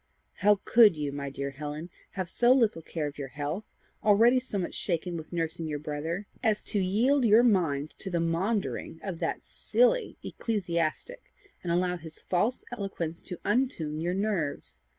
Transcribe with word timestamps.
"How 0.37 0.55
COULD 0.65 0.97
you, 0.97 1.11
my 1.11 1.29
dear 1.29 1.51
Helen, 1.51 1.91
have 2.13 2.27
so 2.27 2.51
little 2.53 2.81
care 2.81 3.05
of 3.05 3.19
your 3.19 3.27
health, 3.27 3.65
already 4.03 4.39
so 4.39 4.57
much 4.57 4.73
shaken 4.73 5.15
with 5.15 5.31
nursing 5.31 5.67
your 5.67 5.77
brother, 5.77 6.25
as 6.41 6.63
to 6.73 6.79
yield 6.79 7.23
your 7.23 7.43
mind 7.43 7.91
to 7.99 8.09
the 8.09 8.19
maundering 8.19 8.99
of 9.03 9.19
that 9.19 9.43
silly 9.43 10.17
ecclesiastic, 10.23 11.31
and 11.61 11.71
allow 11.71 11.97
his 11.97 12.19
false 12.19 12.65
eloquence 12.71 13.21
to 13.21 13.37
untune 13.45 14.01
your 14.01 14.15
nerves! 14.15 14.81